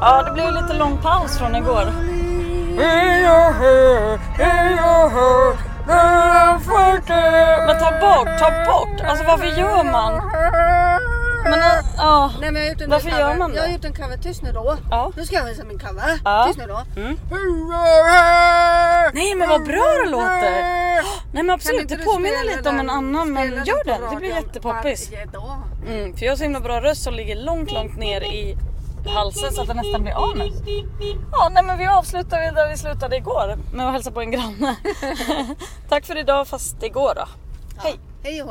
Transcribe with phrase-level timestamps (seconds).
[0.00, 1.84] Ja, det blev lite lång paus från igår.
[7.66, 9.00] Men ta bort, ta bort!
[9.08, 10.30] Alltså varför gör man?
[11.44, 11.66] Men äh,
[11.96, 12.30] ja.
[12.40, 13.20] Nej, men jag har gjort en Varför cover.
[13.22, 13.74] gör man Jag har det?
[13.74, 14.16] gjort en cover.
[14.16, 14.76] Tyst nu då.
[14.90, 15.12] Ja.
[15.16, 16.20] Nu ska jag visa min cover.
[16.24, 16.44] Ja.
[16.46, 16.82] Tyst nu då.
[16.96, 17.16] Mm.
[19.14, 20.50] Nej men vad bra det låter!
[21.32, 25.10] Nej men absolut, det påminner lite om en annan men gör den det blir jättepoppis.
[25.88, 28.56] Mm, för jag har så himla bra röst som ligger långt, långt ner i
[29.06, 30.54] halsen så att det nästan blir anus.
[31.32, 34.30] Ja, nej men vi avslutar väl där vi slutade igår med att hälsa på en
[34.30, 34.76] granne.
[35.88, 37.24] Tack för idag fast igår då.
[37.78, 37.98] Hej!
[38.22, 38.46] Hej och.